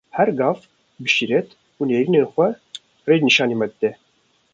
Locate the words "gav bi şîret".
0.39-1.49